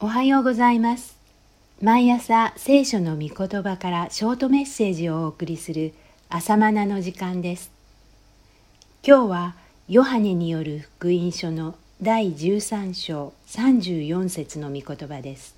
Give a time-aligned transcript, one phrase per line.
[0.00, 1.18] おはようございます。
[1.82, 5.92] 毎朝聖書の御言葉からショートメッセージをお送りする
[6.28, 7.72] 朝マナの時間です。
[9.04, 9.56] 今日は
[9.88, 15.56] ヨハネによる福音書の第13章34節の御言葉です。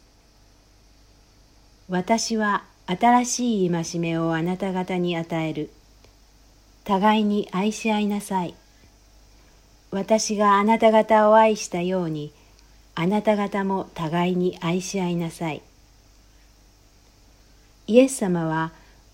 [1.90, 5.68] 私は新しい戒めをあなた方に与える。
[6.84, 8.54] 互いに愛し合いなさい。
[9.90, 12.32] 私があなた方を愛したように
[13.00, 15.62] あなた方も互いに愛し合いなさい。
[17.86, 18.72] イエス様は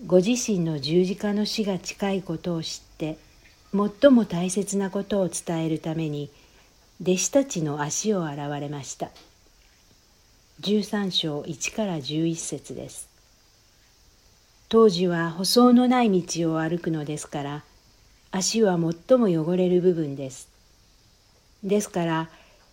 [0.08, 3.16] ご自身の十字架の死が近いことを知って
[3.72, 6.30] 最も大切なことを伝えるために
[7.00, 9.10] 弟子たちの足を洗われました。
[10.62, 13.08] 13章1から11節です。
[14.68, 17.62] 当時は舗装のない道を歩くのですから
[18.32, 20.48] 足は最も汚れる部分です。
[21.62, 22.30] ですから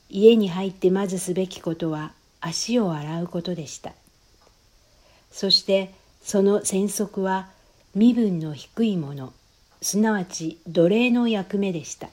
[0.09, 3.93] 家に入ってまずすべきことは足を洗うことでした。
[5.31, 7.49] そしてその喘息は
[7.95, 9.33] 身分の低いもの、
[9.81, 12.09] すなわち奴隷の役目でした。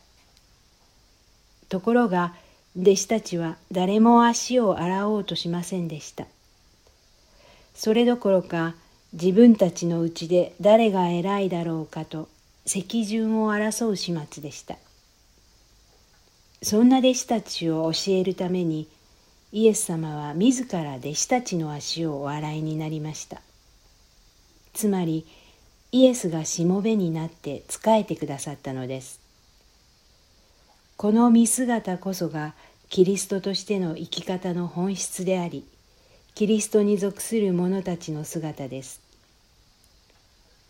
[1.69, 2.35] ところが
[2.79, 6.27] 弟子たちは誰も足を洗おうとしませんでした。
[7.75, 8.75] それどころか
[9.13, 12.29] 自分たちのうちで誰が偉いだろうかと
[12.67, 14.77] 席順を争う始末でした。
[16.63, 18.87] そんな弟子たちを教えるために
[19.53, 23.41] イエス様は自ら弟子たちの足をお洗いになりました。
[24.75, 25.27] つまり
[25.91, 29.21] イエスがしもべになって仕えてくださったのです。
[30.97, 32.55] この見姿こそが
[32.91, 35.65] キリストとしての生き方の本質であり
[36.35, 39.01] キリストに属する者たちの姿です。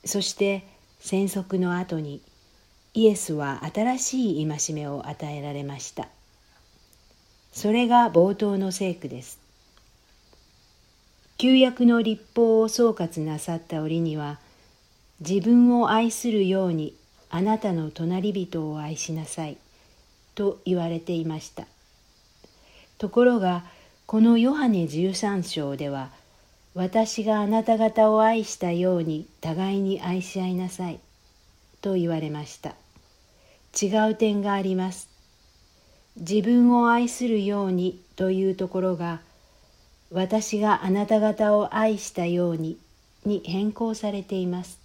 [0.04, 0.64] そして
[1.00, 2.22] 戦足の後に
[2.92, 6.08] イエスは新しい戒めを与えられました。
[7.52, 9.38] それが冒頭の聖句です。
[11.38, 14.38] 旧約の立法を総括なさった折には、
[15.20, 16.94] 自分を愛するように
[17.31, 19.56] あなたの隣人を愛しなさい
[20.34, 21.66] と言われていました。
[22.98, 23.64] ところが、
[24.06, 26.10] このヨハネ13章では、
[26.75, 30.98] 私があなた方を愛したように互いに愛し合いなさい
[31.81, 32.75] と言われました。
[33.81, 35.08] 違う点があります。
[36.16, 39.20] 自分を愛するようにというところが
[40.10, 42.78] 私があなた方を愛したように
[43.25, 44.78] に変更されています。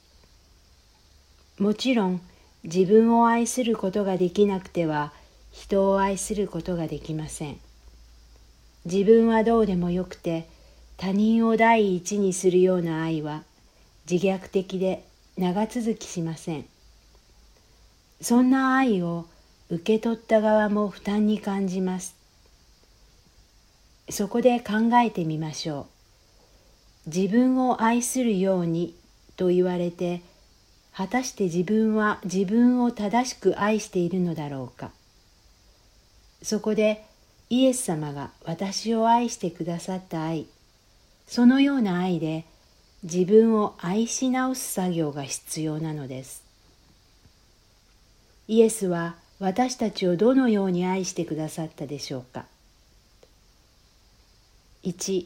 [1.57, 2.22] もちろん
[2.63, 5.13] 自分を愛することができなくては
[5.52, 7.57] 人を愛することができません。
[8.85, 10.47] 自分はどうでもよくて
[10.97, 13.44] 他人を第一にするような愛は
[14.09, 15.03] 自虐的で
[15.38, 16.66] 長続きしません。
[18.22, 19.26] そんな愛を
[19.70, 22.16] 受け取った側も負担に感じます。
[24.09, 25.88] そこで考えてみましょ
[27.08, 27.09] う。
[27.09, 28.96] 自分を愛するように
[29.36, 30.22] と言われて、
[30.94, 34.92] 果たして自分は自分を正しく愛しているのだろうか。
[36.42, 37.03] そこで
[37.50, 40.46] イエス様が私を愛してくださった愛、
[41.28, 42.46] そのような愛で
[43.03, 46.44] 自分を愛し直す作業が必要なのです。
[48.47, 52.45] イエスは私たちをどのように愛してくださったでしょうか
[54.83, 55.25] ？1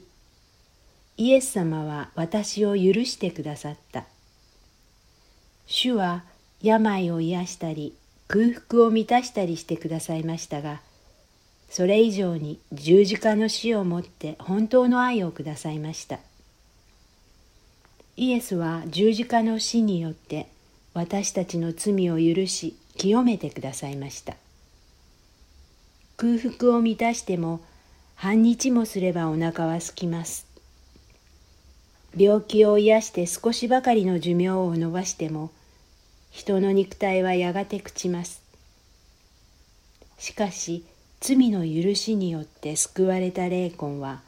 [1.17, 4.05] イエス様は私を許してくださった。
[5.67, 6.23] 主は
[6.61, 7.93] 病を癒したり
[8.27, 10.81] 空腹を満たしたりしてくださいましたが
[11.69, 16.19] それ以上に十字架の死をもって本当の愛をくださいました。
[18.17, 20.47] イエスは十字架の死によって
[20.93, 24.35] 私たちの罪を許し清めてくださいました。
[26.17, 27.61] 空腹を満たしても
[28.15, 30.45] 半日もすればお腹は空きます。
[32.17, 35.49] 病気を癒して少しばかりの寿命を延ばしても
[36.29, 38.43] 人の肉体はやがて朽ちます。
[40.17, 40.83] しかし
[41.21, 44.19] 罪の許しによって救われた霊魂は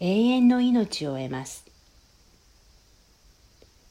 [0.00, 1.64] 永遠の命を得ます。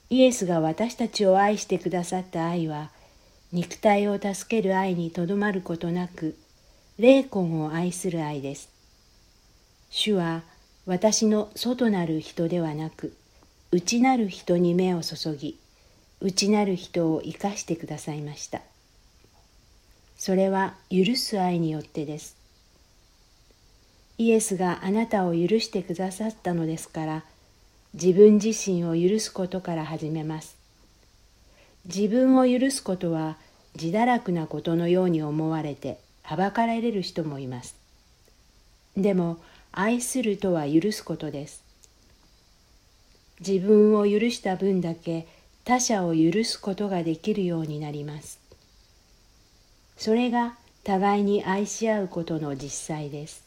[0.09, 2.89] イエスが私たちを愛してくださった愛は
[3.53, 6.37] 肉体を助ける愛にとどまることなく
[6.97, 8.69] 霊魂を愛する愛です。
[9.89, 10.43] 主は
[10.85, 13.13] 私の外なる人ではなく
[13.71, 15.57] 内なる人に目を注ぎ
[16.21, 18.61] 内なる人を生かしてくださいました。
[20.15, 22.37] それは許す愛によってです。
[24.17, 27.23] イエスがあなたを許してくださったのですから
[27.95, 30.60] 自分自身を許すことから始めます。
[31.85, 33.37] 自分を許すことは
[33.75, 37.75] 自堕落なことのように思われてはばかられる人もいます。
[38.95, 39.37] でも
[39.71, 41.63] 愛するとは許すことです。
[43.39, 45.27] 自分を許した分だけ
[45.63, 48.39] 他者を許すことができるようになります。
[49.97, 53.43] それが互いに愛し合うことの実際です。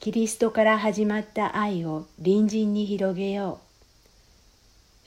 [0.00, 3.69] キリストから始まった愛を隣人に広げよう。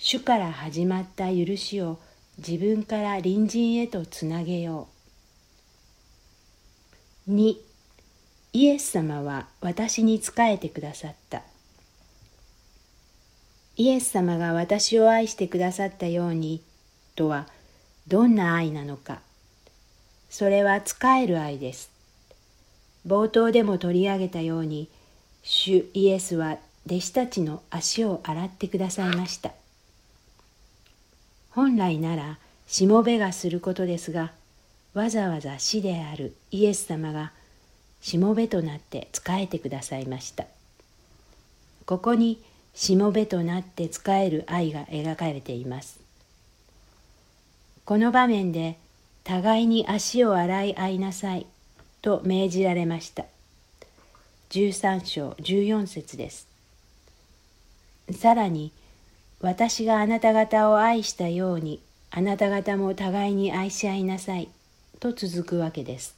[0.05, 1.97] 主から始まった許しを
[2.38, 4.89] 自分から隣人へとつなげよ
[7.25, 7.31] う。
[7.31, 7.55] 2
[8.51, 11.41] イエス様は私に仕えてくださった。
[13.77, 16.61] イエス様が私を愛してくださったように
[17.15, 17.47] とは
[18.06, 19.21] どんな愛なのか。
[20.29, 21.89] それは仕える愛です。
[23.07, 24.89] 冒頭でも取り上げたように、
[25.44, 26.57] 主イエスは
[26.88, 29.53] 弟子たちの足を洗ってくださいました。
[31.55, 34.31] 本来ならしもべがすることですが、
[34.95, 37.31] わざわざ死であるイエス様が
[38.01, 40.45] しもべとなって仕えてくださいました。
[41.85, 42.41] ここに
[42.73, 46.00] しもべとなって仕える愛が描かれています。
[47.85, 48.77] この場面で
[49.23, 51.45] 互いに足を洗い合いなさい
[52.01, 53.25] と命じられました。
[54.49, 56.47] 13章14節です。
[58.11, 58.71] さらに
[59.44, 61.80] 私があなた方を愛したように
[62.10, 64.50] あなた方も互いに愛し合いなさい
[65.00, 66.16] と続くわけです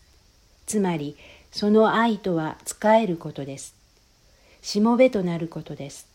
[0.65, 1.17] つまり
[1.55, 3.75] その愛とは仕えることです。
[4.61, 6.05] しもべとなることです。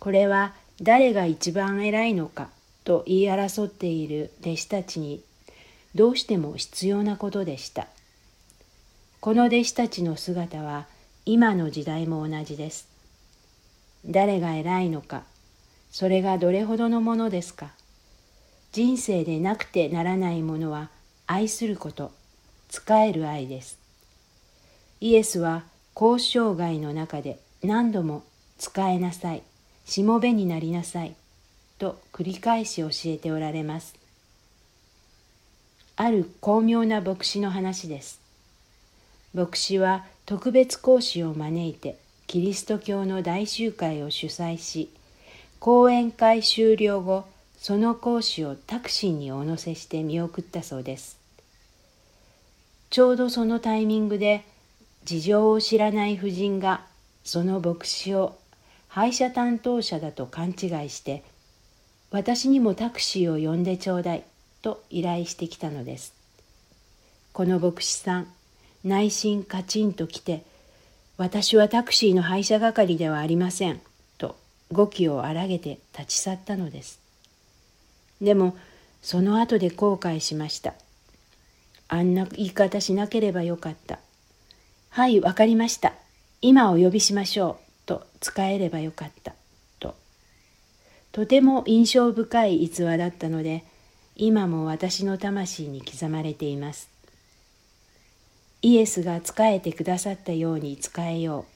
[0.00, 2.48] これは誰が一番偉いのか
[2.84, 5.20] と言い争っている弟子たちに
[5.94, 7.86] どうしても必要なことでした。
[9.20, 10.86] この弟子たちの姿は
[11.26, 12.88] 今の時代も同じです。
[14.06, 15.24] 誰が偉いのか、
[15.94, 17.70] それがどれほどのものですか？
[18.72, 20.90] 人生でなくてならないものは
[21.28, 22.10] 愛すること、
[22.68, 23.78] 仕える愛です。
[25.00, 25.62] イエスは
[25.94, 28.24] 交渉外の中で何度も
[28.58, 29.44] 使えなさい、
[29.84, 31.14] しもべになりなさい、
[31.78, 33.94] と繰り返し教えておられます。
[35.94, 38.20] ある巧妙な牧師の話です。
[39.32, 44.90] 牧師は特別講師を招いてキリスト教の大集会を主催し、
[45.64, 47.24] 講演会終了後、
[47.56, 51.16] その講師をタクシーにお乗せして見送ったそうです。
[52.90, 54.44] ちょうどそのタイミングで
[55.04, 56.82] 事情を知らない婦人が
[57.24, 58.36] その牧師を
[58.88, 61.24] 歯医者担当者だと勘違いして
[62.10, 64.24] 私にもタクシーを呼んでちょうだい
[64.60, 66.12] と依頼してきたのです。
[67.32, 68.26] この牧師さん
[68.84, 70.44] 内心カチンときて
[71.16, 73.80] 私はタクシーの配車係ではありません
[74.72, 77.00] 語気を荒げて立ち去ったのです。
[78.20, 78.56] でも
[79.02, 80.74] その後で後悔しました。
[81.88, 83.98] あんな言い方しなければよかった。
[84.90, 85.92] はい、わかりました。
[86.40, 87.64] 今お呼びしましょう。
[87.86, 89.34] と使えればよかった。
[89.78, 89.94] と。
[91.12, 93.64] とても印象深い逸話だったので、
[94.16, 96.88] 今も私の魂に刻まれています。
[98.62, 101.53] イエスが仕えてくださったように仕えよう。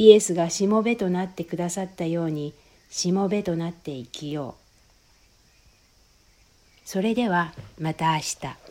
[0.00, 2.54] イエスがしもべとなってくださったように
[2.88, 4.60] しもべとなって生きよう。
[6.86, 8.69] それではまた明日。